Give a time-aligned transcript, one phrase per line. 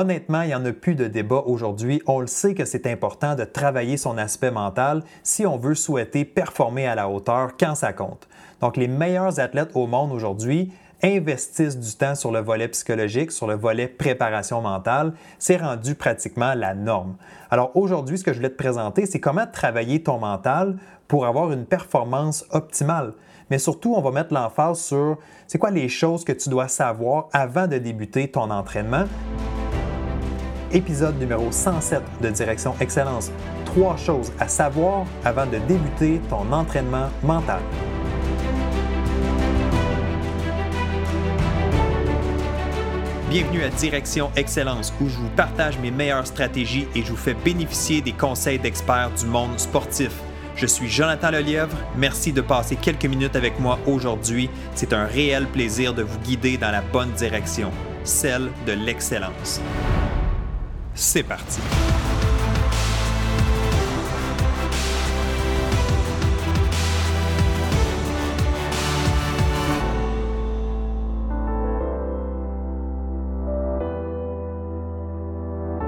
[0.00, 2.00] Honnêtement, il n'y en a plus de débat aujourd'hui.
[2.06, 6.24] On le sait que c'est important de travailler son aspect mental si on veut souhaiter
[6.24, 8.26] performer à la hauteur quand ça compte.
[8.62, 13.46] Donc, les meilleurs athlètes au monde aujourd'hui investissent du temps sur le volet psychologique, sur
[13.46, 15.12] le volet préparation mentale.
[15.38, 17.16] C'est rendu pratiquement la norme.
[17.50, 20.78] Alors aujourd'hui, ce que je voulais te présenter, c'est comment travailler ton mental
[21.08, 23.12] pour avoir une performance optimale.
[23.50, 27.28] Mais surtout, on va mettre l'emphase sur c'est quoi les choses que tu dois savoir
[27.34, 29.04] avant de débuter ton entraînement.
[30.72, 33.32] Épisode numéro 107 de Direction Excellence.
[33.64, 37.58] Trois choses à savoir avant de débuter ton entraînement mental.
[43.28, 47.34] Bienvenue à Direction Excellence où je vous partage mes meilleures stratégies et je vous fais
[47.34, 50.12] bénéficier des conseils d'experts du monde sportif.
[50.54, 51.76] Je suis Jonathan Lelièvre.
[51.96, 54.48] Merci de passer quelques minutes avec moi aujourd'hui.
[54.76, 57.72] C'est un réel plaisir de vous guider dans la bonne direction,
[58.04, 59.60] celle de l'excellence.
[60.94, 61.60] C'est parti.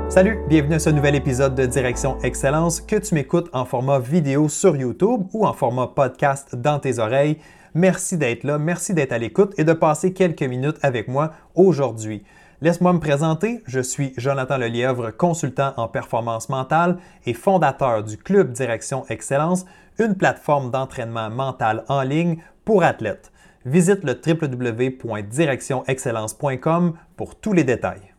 [0.09, 4.51] Salut, bienvenue à ce nouvel épisode de Direction Excellence, que tu m'écoutes en format vidéo
[4.51, 7.39] sur YouTube ou en format podcast dans tes oreilles.
[7.73, 12.25] Merci d'être là, merci d'être à l'écoute et de passer quelques minutes avec moi aujourd'hui.
[12.63, 18.53] Laisse-moi me présenter, je suis Jonathan Lelièvre, consultant en performance mentale et fondateur du Club
[18.53, 19.67] Direction Excellence,
[19.99, 23.33] une plateforme d'entraînement mental en ligne pour athlètes.
[23.65, 28.15] Visite le www.directionexcellence.com pour tous les détails.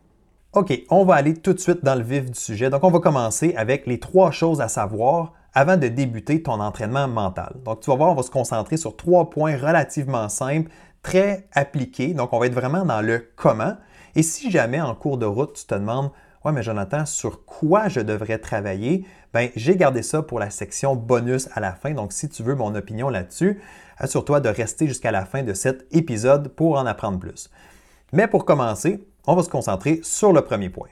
[0.52, 2.68] OK, on va aller tout de suite dans le vif du sujet.
[2.68, 7.08] Donc, on va commencer avec les trois choses à savoir avant de débuter ton entraînement
[7.08, 7.54] mental.
[7.64, 10.70] Donc, tu vas voir, on va se concentrer sur trois points relativement simples,
[11.02, 12.12] très appliqués.
[12.12, 13.76] Donc, on va être vraiment dans le comment.
[14.16, 16.10] Et si jamais en cours de route, tu te demandes,
[16.44, 19.06] ouais, mais Jonathan, sur quoi je devrais travailler?
[19.32, 21.92] Bien, j'ai gardé ça pour la section bonus à la fin.
[21.92, 23.60] Donc, si tu veux mon opinion là-dessus,
[23.98, 27.50] assure-toi de rester jusqu'à la fin de cet épisode pour en apprendre plus.
[28.12, 30.88] Mais pour commencer, on va se concentrer sur le premier point.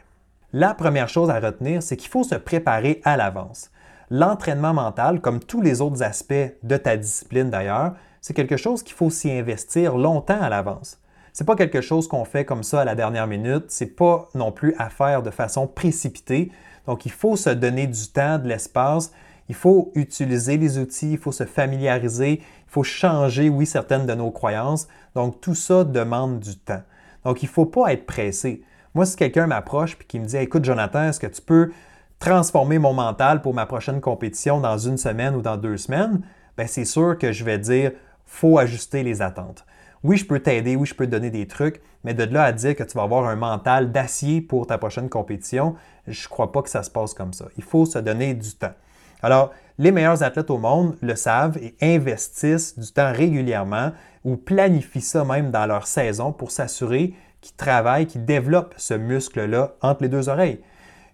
[0.53, 3.71] La première chose à retenir, c'est qu'il faut se préparer à l'avance.
[4.11, 8.95] L'entraînement mental, comme tous les autres aspects de ta discipline d'ailleurs, c'est quelque chose qu'il
[8.95, 10.99] faut s'y investir longtemps à l'avance.
[11.33, 13.91] Ce n'est pas quelque chose qu'on fait comme ça à la dernière minute, ce n'est
[13.91, 16.51] pas non plus à faire de façon précipitée.
[16.87, 19.13] Donc il faut se donner du temps, de l'espace,
[19.49, 24.15] il faut utiliser les outils, il faut se familiariser, il faut changer, oui, certaines de
[24.15, 24.89] nos croyances.
[25.15, 26.83] Donc tout ça demande du temps.
[27.25, 28.63] Donc, il ne faut pas être pressé.
[28.95, 31.73] Moi, si quelqu'un m'approche et qui me dit Écoute, Jonathan, est-ce que tu peux
[32.19, 36.23] transformer mon mental pour ma prochaine compétition dans une semaine ou dans deux semaines
[36.57, 37.93] Bien, c'est sûr que je vais dire
[38.27, 39.65] faut ajuster les attentes.
[40.05, 42.53] Oui, je peux t'aider, oui, je peux te donner des trucs, mais de là à
[42.53, 45.77] dire que tu vas avoir un mental d'acier pour ta prochaine compétition,
[46.09, 47.47] je ne crois pas que ça se passe comme ça.
[47.57, 48.75] Il faut se donner du temps.
[49.23, 53.93] Alors, les meilleurs athlètes au monde le savent et investissent du temps régulièrement
[54.25, 59.75] ou planifient ça même dans leur saison pour s'assurer qu'ils travaillent, qu'ils développent ce muscle-là
[59.81, 60.61] entre les deux oreilles.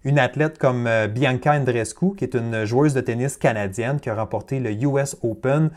[0.03, 4.15] Une athlète comme euh, Bianca Andreescu, qui est une joueuse de tennis canadienne qui a
[4.15, 5.69] remporté le US Open,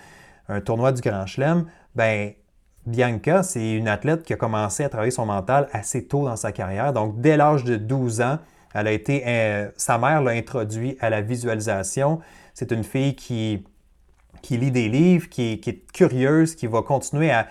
[0.48, 2.32] un tournoi du Grand Chelem, ben
[2.86, 6.50] Bianca, c'est une athlète qui a commencé à travailler son mental assez tôt dans sa
[6.50, 6.92] carrière.
[6.92, 8.38] Donc, dès l'âge de 12 ans,
[8.74, 12.20] elle a été, euh, sa mère l'a introduit à la visualisation.
[12.54, 13.64] C'est une fille qui,
[14.40, 17.48] qui lit des livres, qui, est curieuse, qui va continuer à,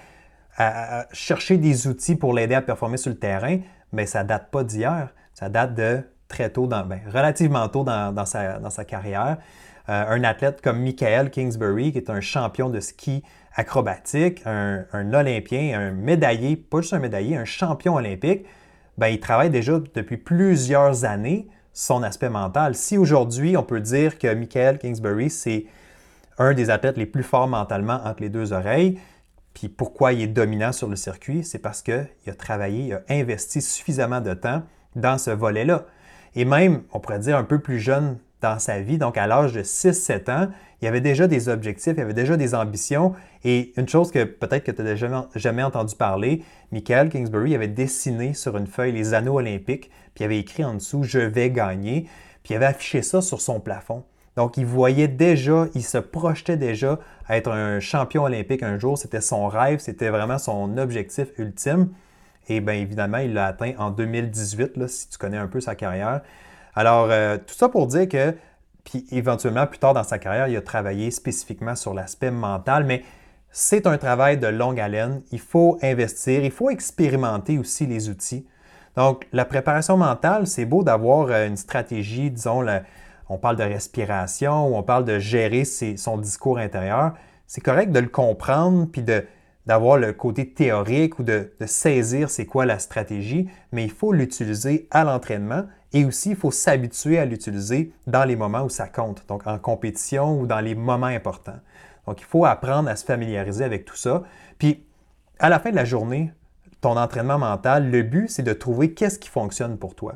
[1.11, 3.59] chercher des outils pour l'aider à performer sur le terrain,
[3.93, 5.09] mais ça date pas d'hier.
[5.33, 9.37] Ça date de très tôt, dans, ben, relativement tôt dans, sa, dans sa, carrière.
[9.89, 13.23] Euh, un athlète comme Michael Kingsbury, qui est un champion de ski
[13.55, 18.45] acrobatique, un, un Olympien, un médaillé, pas juste un médaillé, un champion olympique,
[18.97, 22.75] ben, il travaille déjà depuis plusieurs années son aspect mental.
[22.75, 25.65] Si aujourd'hui, on peut dire que Michael Kingsbury, c'est
[26.37, 28.99] un des athlètes les plus forts mentalement entre les deux oreilles,
[29.53, 33.01] puis pourquoi il est dominant sur le circuit, c'est parce qu'il a travaillé, il a
[33.09, 34.63] investi suffisamment de temps
[34.95, 35.85] dans ce volet-là.
[36.35, 39.53] Et même, on pourrait dire un peu plus jeune dans sa vie, donc à l'âge
[39.53, 40.47] de 6-7 ans,
[40.81, 43.13] il y avait déjà des objectifs, il y avait déjà des ambitions.
[43.43, 44.95] Et une chose que peut-être que tu n'as
[45.35, 50.25] jamais, entendu parler, Michael Kingsbury avait dessiné sur une feuille les anneaux olympiques, puis il
[50.25, 52.07] avait écrit en dessous Je vais gagner,
[52.43, 54.03] puis il avait affiché ça sur son plafond.
[54.37, 58.97] Donc, il voyait déjà, il se projetait déjà à être un champion olympique un jour.
[58.97, 61.89] C'était son rêve, c'était vraiment son objectif ultime.
[62.49, 65.75] Et bien évidemment, il l'a atteint en 2018, là, si tu connais un peu sa
[65.75, 66.21] carrière.
[66.75, 68.35] Alors, euh, tout ça pour dire que,
[68.83, 73.03] puis éventuellement, plus tard dans sa carrière, il a travaillé spécifiquement sur l'aspect mental, mais
[73.51, 75.21] c'est un travail de longue haleine.
[75.31, 78.45] Il faut investir, il faut expérimenter aussi les outils.
[78.95, 82.65] Donc, la préparation mentale, c'est beau d'avoir euh, une stratégie, disons,
[83.29, 87.13] on parle de respiration ou on parle de gérer son discours intérieur.
[87.47, 89.03] C'est correct de le comprendre puis
[89.65, 94.87] d'avoir le côté théorique ou de, saisir c'est quoi la stratégie, mais il faut l'utiliser
[94.91, 95.63] à l'entraînement
[95.93, 99.59] et aussi il faut s'habituer à l'utiliser dans les moments où ça compte, donc en
[99.59, 101.59] compétition ou dans les moments importants.
[102.07, 104.23] Donc il faut apprendre à se familiariser avec tout ça.
[104.57, 104.83] Puis
[105.39, 106.31] à la fin de la journée,
[106.81, 110.15] ton entraînement mental, le but, c'est de trouver qu'est-ce qui fonctionne pour toi.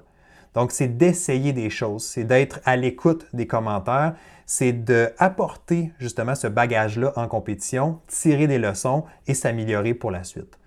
[0.55, 4.15] Donc, c'est d'essayer des choses, c'est d'être à l'écoute des commentaires,
[4.45, 10.57] c'est d'apporter justement ce bagage-là en compétition, tirer des leçons et s'améliorer pour la suite.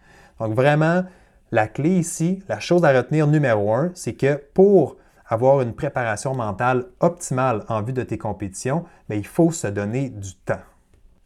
[0.40, 1.04] Donc, vraiment,
[1.50, 4.96] la clé ici, la chose à retenir numéro un, c'est que pour
[5.26, 10.08] avoir une préparation mentale optimale en vue de tes compétitions, ben, il faut se donner
[10.08, 10.60] du temps.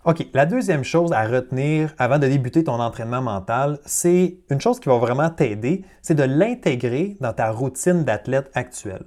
[0.04, 4.81] OK, la deuxième chose à retenir avant de débuter ton entraînement mental, c'est une chose
[4.81, 9.04] qui va vraiment t'aider, c'est de l'intégrer dans ta routine d'athlète actuelle.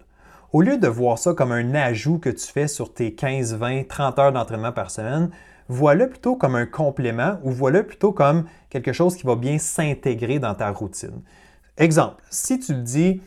[0.55, 3.89] Au lieu de voir ça comme un ajout que tu fais sur tes 15, 20,
[3.89, 5.29] 30 heures d'entraînement par semaine,
[5.67, 10.39] vois-le plutôt comme un complément ou vois-le plutôt comme quelque chose qui va bien s'intégrer
[10.39, 11.21] dans ta routine.
[11.77, 13.21] Exemple, si tu dis,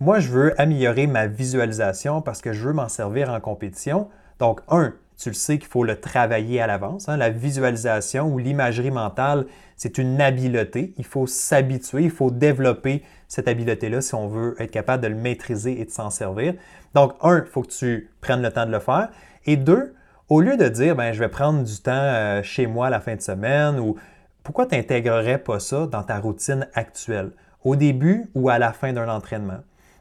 [0.00, 4.08] moi je veux améliorer ma visualisation parce que je veux m'en servir en compétition,
[4.40, 7.08] donc un, tu le sais qu'il faut le travailler à l'avance.
[7.08, 7.16] Hein.
[7.16, 9.46] La visualisation ou l'imagerie mentale,
[9.76, 10.94] c'est une habileté.
[10.98, 15.14] Il faut s'habituer, il faut développer cette habileté-là si on veut être capable de le
[15.14, 16.54] maîtriser et de s'en servir.
[16.94, 19.10] Donc, un, il faut que tu prennes le temps de le faire.
[19.46, 19.94] Et deux,
[20.28, 23.14] au lieu de dire, ben, je vais prendre du temps euh, chez moi la fin
[23.14, 23.96] de semaine ou
[24.42, 27.30] pourquoi tu n'intégrerais pas ça dans ta routine actuelle,
[27.62, 29.60] au début ou à la fin d'un entraînement?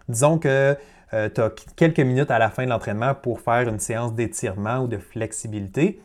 [0.09, 0.75] Disons que
[1.13, 4.79] euh, tu as quelques minutes à la fin de l'entraînement pour faire une séance d'étirement
[4.79, 5.99] ou de flexibilité,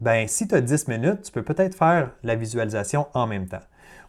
[0.00, 3.60] ben si tu as 10 minutes, tu peux peut-être faire la visualisation en même temps.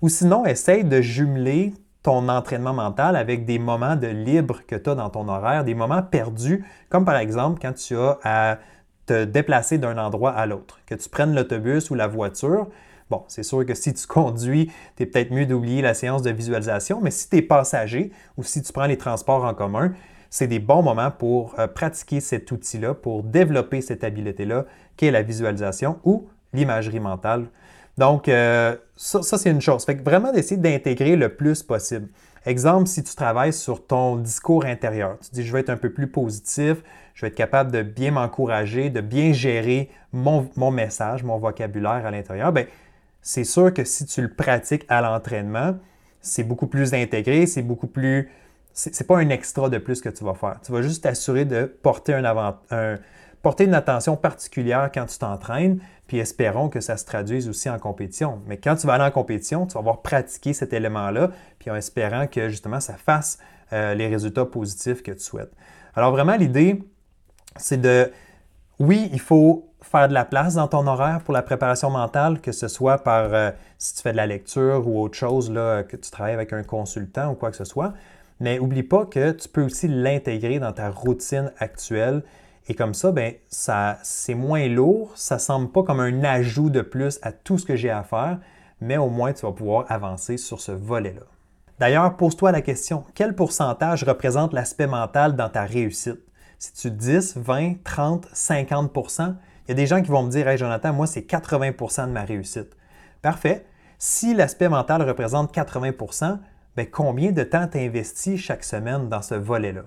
[0.02, 4.90] Ou sinon, essaye de jumeler ton entraînement mental avec des moments de libre que tu
[4.90, 8.58] as dans ton horaire, des moments perdus, comme par exemple quand tu as à
[9.06, 12.68] te déplacer d'un endroit à l'autre, que tu prennes l'autobus ou la voiture.
[13.10, 16.32] Bon, c'est sûr que si tu conduis, tu es peut-être mieux d'oublier la séance de
[16.32, 19.94] visualisation, mais si tu es passager ou si tu prends les transports en commun,
[20.32, 24.66] c'est des bons moments pour euh, pratiquer cet outil-là, pour développer cette habileté-là,
[24.98, 27.48] qui est la visualisation ou l'imagerie mentale.
[27.98, 29.84] Donc, euh, ça, c'est une chose.
[29.84, 32.08] Fait que vraiment d'essayer d'intégrer le plus possible.
[32.46, 35.92] Exemple, si tu travailles sur ton discours intérieur, tu dis je vais être un peu
[35.92, 36.78] plus positif,
[37.14, 42.10] je vais être capable de bien m'encourager, de bien gérer mon, message, mon vocabulaire à
[42.10, 42.66] l'intérieur, bien,
[43.22, 45.76] c'est sûr que si tu le pratiques à l'entraînement,
[46.22, 48.32] c'est beaucoup plus intégré, c'est beaucoup plus
[48.74, 50.60] c'est pas un extra de plus que tu vas faire.
[50.64, 52.98] Tu vas juste t'assurer de porter, un
[53.42, 57.80] porter une attention particulière quand tu t'entraînes, puis espérons que ça se traduise aussi en
[57.80, 58.40] compétition.
[58.48, 61.76] Mais quand tu vas aller en compétition, tu vas avoir pratiqué cet élément-là, puis en
[61.76, 63.40] espérant que justement ça fasse
[63.74, 65.52] euh, les résultats positifs que tu souhaites.
[65.96, 66.84] Alors vraiment, l'idée,
[67.56, 68.12] c'est de,
[68.80, 72.52] oui, il faut faire de la place dans ton horaire pour la préparation mentale, que
[72.52, 75.98] ce soit par euh, si tu fais de la lecture ou autre chose, là, que
[75.98, 77.94] tu travailles avec un consultant ou quoi que ce soit.
[78.42, 82.24] Mais n'oublie pas que tu peux aussi l'intégrer dans ta routine actuelle.
[82.68, 86.70] Et comme ça, ben, ça c'est moins lourd, ça ne semble pas comme un ajout
[86.70, 88.40] de plus à tout ce que j'ai à faire,
[88.82, 91.22] mais au moins tu vas pouvoir avancer sur ce volet-là.
[91.80, 96.20] D'ailleurs, pose-toi la question, quel pourcentage représente l'aspect mental dans ta réussite?
[96.60, 100.48] Si tu 10, 20, 30, 50% il y a des gens qui vont me dire
[100.48, 102.76] Hey Jonathan, moi c'est 80% de ma réussite.
[103.22, 103.66] Parfait.
[104.00, 105.92] Si l'aspect mental représente 80
[106.76, 109.84] ben, combien de temps tu investis chaque semaine dans ce volet-là?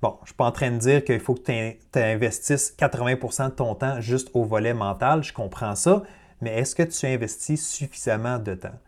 [0.00, 3.46] Bon, je ne suis pas en train de dire qu'il faut que tu investisses 80%
[3.46, 6.02] de ton temps juste au volet mental, je comprends ça,
[6.40, 8.78] mais est-ce que tu investis suffisamment de temps?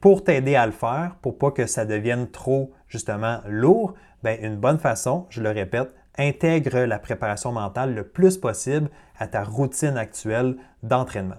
[0.00, 4.56] Pour t'aider à le faire, pour pas que ça devienne trop justement lourd, ben, une
[4.56, 9.96] bonne façon, je le répète, intègre la préparation mentale le plus possible à ta routine
[9.96, 11.36] actuelle d'entraînement.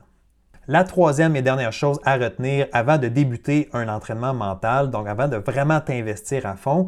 [0.71, 5.27] La troisième et dernière chose à retenir avant de débuter un entraînement mental, donc avant
[5.27, 6.85] de vraiment t'investir à fond,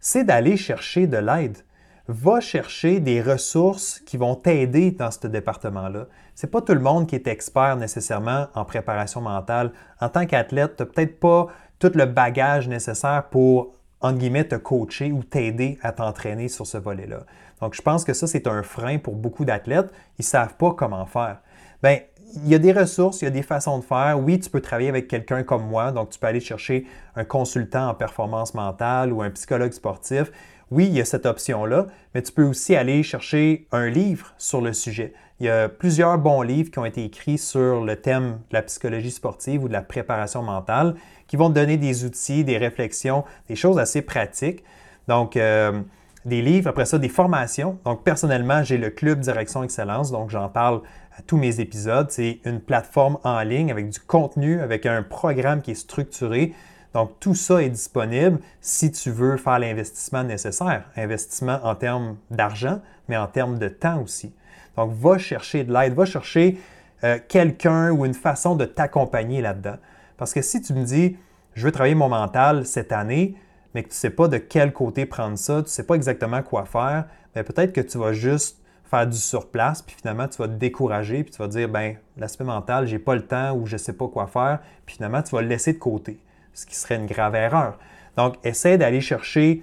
[0.00, 1.58] c'est d'aller chercher de l'aide.
[2.06, 6.06] Va chercher des ressources qui vont t'aider dans ce département-là.
[6.34, 9.72] Ce n'est pas tout le monde qui est expert nécessairement en préparation mentale.
[10.00, 14.54] En tant qu'athlète, tu n'as peut-être pas tout le bagage nécessaire pour, entre guillemets, te
[14.54, 17.24] coacher ou t'aider à t'entraîner sur ce volet-là.
[17.60, 19.92] Donc, je pense que ça, c'est un frein pour beaucoup d'athlètes.
[20.18, 21.42] Ils ne savent pas comment faire.
[21.82, 21.98] Bien,
[22.34, 24.18] il y a des ressources, il y a des façons de faire.
[24.22, 27.88] Oui, tu peux travailler avec quelqu'un comme moi, donc tu peux aller chercher un consultant
[27.88, 30.30] en performance mentale ou un psychologue sportif.
[30.70, 34.60] Oui, il y a cette option-là, mais tu peux aussi aller chercher un livre sur
[34.60, 35.14] le sujet.
[35.40, 38.62] Il y a plusieurs bons livres qui ont été écrits sur le thème de la
[38.62, 40.94] psychologie sportive ou de la préparation mentale
[41.26, 44.64] qui vont te donner des outils, des réflexions, des choses assez pratiques.
[45.06, 45.80] Donc, euh,
[46.24, 47.78] des livres, après ça, des formations.
[47.84, 50.82] Donc, personnellement, j'ai le Club Direction Excellence, donc j'en parle
[51.26, 52.10] tous mes épisodes.
[52.10, 56.54] C'est une plateforme en ligne avec du contenu, avec un programme qui est structuré.
[56.94, 60.84] Donc, tout ça est disponible si tu veux faire l'investissement nécessaire.
[60.96, 64.32] Investissement en termes d'argent, mais en termes de temps aussi.
[64.76, 66.58] Donc, va chercher de l'aide, va chercher
[67.04, 69.76] euh, quelqu'un ou une façon de t'accompagner là-dedans.
[70.16, 71.16] Parce que si tu me dis,
[71.54, 73.36] je veux travailler mon mental cette année,
[73.74, 75.94] mais que tu ne sais pas de quel côté prendre ça, tu ne sais pas
[75.94, 80.38] exactement quoi faire, bien, peut-être que tu vas juste faire du surplace, puis finalement, tu
[80.38, 83.66] vas te décourager, puis tu vas dire, ben l'aspect mental, j'ai pas le temps ou
[83.66, 86.18] je sais pas quoi faire, puis finalement, tu vas le laisser de côté,
[86.54, 87.78] ce qui serait une grave erreur.
[88.16, 89.62] Donc, essaie d'aller chercher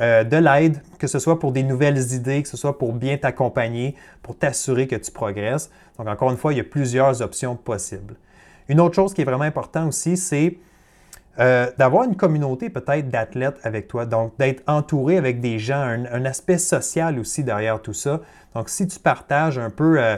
[0.00, 3.16] euh, de l'aide, que ce soit pour des nouvelles idées, que ce soit pour bien
[3.16, 5.70] t'accompagner, pour t'assurer que tu progresses.
[5.98, 8.14] Donc, encore une fois, il y a plusieurs options possibles.
[8.68, 10.58] Une autre chose qui est vraiment importante aussi, c'est
[11.38, 16.24] euh, d'avoir une communauté peut-être d'athlètes avec toi, donc d'être entouré avec des gens, un,
[16.24, 18.20] aspect social aussi derrière tout ça.
[18.54, 20.16] Donc si tu partages un peu euh,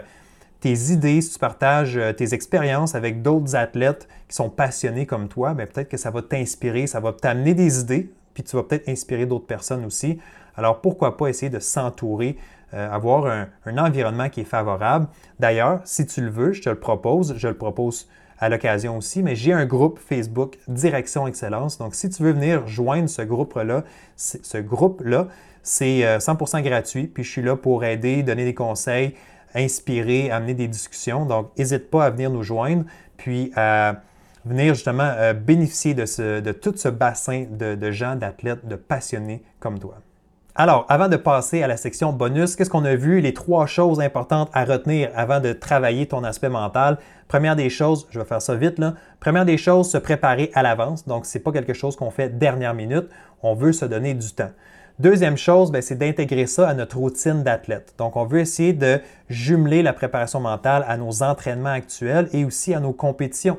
[0.61, 5.29] tes idées, si tu partages euh, tes expériences avec d'autres athlètes qui sont passionnés comme
[5.29, 8.63] toi, ben, peut-être que ça va t'inspirer, ça va t'amener des idées, puis tu vas
[8.63, 10.21] peut-être inspirer d'autres personnes aussi.
[10.57, 12.37] Alors pourquoi pas essayer de s'entourer,
[12.73, 15.07] avoir un, un environnement qui est favorable.
[15.39, 18.09] D'ailleurs, si tu le veux, je te le propose, je le propose
[18.41, 21.79] à l'occasion aussi, mais j'ai un groupe Facebook Direction Excellence.
[21.79, 23.85] Donc, si tu veux venir joindre ce groupe-là,
[24.17, 25.29] ce groupe-là,
[25.63, 27.07] c'est 100% euh, gratuit.
[27.07, 29.15] Puis, je suis là pour aider, donner des conseils,
[29.55, 31.27] inspirer, amener des discussions.
[31.27, 32.85] Donc, n'hésite pas à venir nous joindre,
[33.17, 34.03] puis à
[34.45, 39.97] venir justement euh, bénéficier de, tout ce bassin de gens, d'athlètes, de passionnés comme toi.
[40.61, 43.21] Alors, avant de passer à la section bonus, qu'est-ce qu'on a vu?
[43.21, 46.99] Les trois choses importantes à retenir avant de travailler ton aspect mental.
[47.29, 48.95] Première des choses, je vais faire ça vite là.
[49.21, 51.07] Première des choses, se préparer à l'avance.
[51.07, 53.09] Donc, ce n'est pas quelque chose qu'on fait dernière minute.
[53.45, 54.51] On veut se donner du temps.
[54.99, 57.95] Deuxième chose, ben, c'est d'intégrer ça à notre routine d'athlète.
[57.97, 62.75] Donc, on veut essayer de jumeler la préparation mentale à nos entraînements actuels et aussi
[62.75, 63.59] à nos compétitions.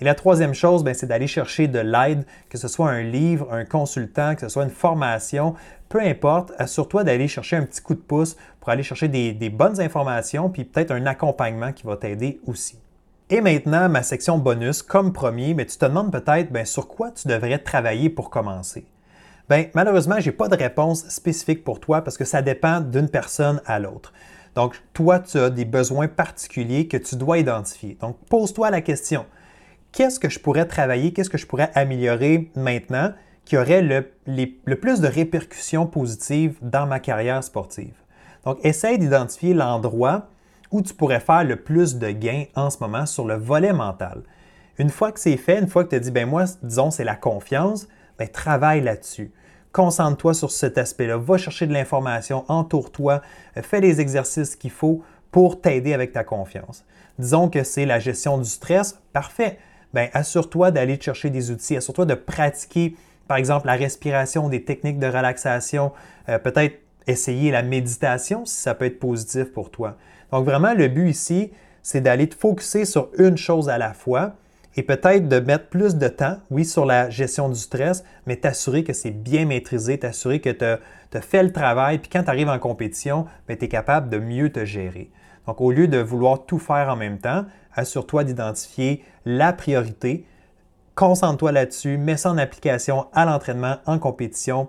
[0.00, 3.52] Et la troisième chose, ben, c'est d'aller chercher de l'aide, que ce soit un livre,
[3.52, 5.54] un consultant, que ce soit une formation,
[5.88, 9.80] peu importe, assure-toi d'aller chercher un petit coup de pouce pour aller chercher des, bonnes
[9.80, 12.78] informations, puis peut-être un accompagnement qui va t'aider aussi.
[13.30, 17.10] Et maintenant, ma section bonus, comme premier, mais tu te demandes peut-être ben, sur quoi
[17.10, 18.84] tu devrais travailler pour commencer?
[19.50, 23.08] Bien, malheureusement, je n'ai pas de réponse spécifique pour toi parce que ça dépend d'une
[23.08, 24.12] personne à l'autre.
[24.54, 27.96] Donc, toi, tu as des besoins particuliers que tu dois identifier.
[28.00, 29.24] Donc, pose-toi la question,
[29.92, 33.12] qu'est-ce que je pourrais travailler, qu'est-ce que je pourrais améliorer maintenant
[33.44, 37.94] qui aurait le, plus de répercussions positives dans ma carrière sportive?
[38.44, 40.28] Donc, essaye d'identifier l'endroit
[40.70, 44.22] où tu pourrais faire le plus de gains en ce moment sur le volet mental.
[44.78, 47.04] Une fois que c'est fait, une fois que tu as dit, ben moi, disons, c'est
[47.04, 49.32] la confiance, ben travaille là-dessus.
[49.72, 51.16] Concentre-toi sur cet aspect-là.
[51.16, 53.22] Va chercher de l'information, entoure-toi,
[53.62, 56.84] fais les exercices qu'il faut pour t'aider avec ta confiance.
[57.18, 59.58] Disons que c'est la gestion du stress, parfait.
[59.94, 62.94] Ben, assure-toi d'aller chercher des outils, assure-toi de pratiquer
[63.26, 65.92] par exemple la respiration, des techniques de relaxation,
[66.28, 69.96] euh, peut-être essayer la méditation si ça peut être positif pour toi.
[70.32, 71.52] Donc vraiment, le but ici,
[71.82, 74.34] c'est d'aller te focuser sur une chose à la fois
[74.76, 78.84] et peut-être de mettre plus de temps, oui, sur la gestion du stress, mais t'assurer
[78.84, 82.58] que c'est bien maîtrisé, t'assurer que tu fait le travail, puis quand tu arrives en
[82.58, 85.10] compétition, ben, tu es capable de mieux te gérer.
[85.46, 87.46] Donc, au lieu de vouloir tout faire en même temps,
[87.78, 90.26] assure-toi d'identifier la priorité,
[90.98, 94.66] Concentre-toi là-dessus, mets ça en application à l'entraînement, en compétition,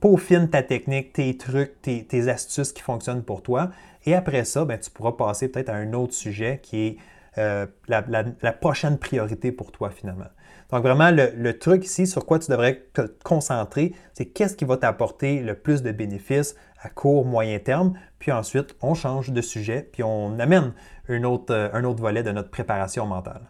[0.00, 3.70] peaufine ta technique, tes trucs, tes, astuces qui fonctionnent pour toi.
[4.04, 6.96] Et après ça, ben, tu pourras passer peut-être à un autre sujet qui est
[7.38, 10.26] euh, la, prochaine priorité pour toi finalement.
[10.72, 14.64] Donc vraiment, le, le, truc ici sur quoi tu devrais te concentrer, c'est qu'est-ce qui
[14.64, 17.92] va t'apporter le plus de bénéfices à court, moyen terme.
[18.18, 20.72] Puis ensuite, on change de sujet, puis on amène
[21.10, 23.42] un autre, euh, un autre volet de notre préparation mentale.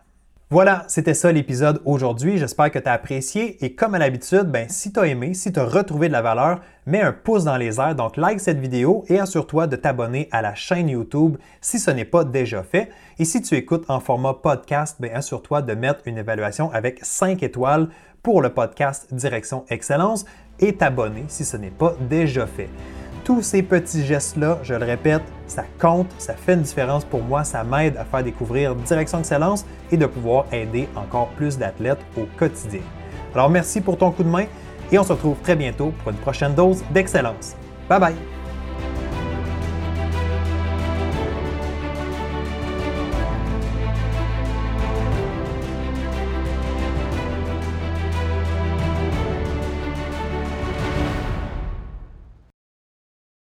[0.52, 2.36] Voilà, c'était ça l'épisode aujourd'hui.
[2.36, 3.64] J'espère que tu as apprécié.
[3.64, 6.22] Et comme à l'habitude, ben, si tu as aimé, si tu as retrouvé de la
[6.22, 7.94] valeur, mets un pouce dans les airs.
[7.94, 12.04] Donc, like cette vidéo et assure-toi de t'abonner à la chaîne YouTube si ce n'est
[12.04, 12.90] pas déjà fait.
[13.20, 17.44] Et si tu écoutes en format podcast, ben, assure-toi de mettre une évaluation avec 5
[17.44, 17.88] étoiles
[18.20, 20.24] pour le podcast Direction Excellence
[20.58, 22.68] et t'abonner si ce n'est pas déjà fait
[23.30, 27.44] tous ces petits gestes-là, je le répète, ça compte, ça fait une différence pour moi,
[27.44, 32.26] ça m'aide à faire découvrir Direction Excellence et de pouvoir aider encore plus d'athlètes au
[32.36, 32.80] quotidien.
[33.32, 34.46] Alors merci pour ton coup de main
[34.90, 37.54] et on se retrouve très bientôt pour une prochaine dose d'excellence.
[37.88, 38.39] Bye bye!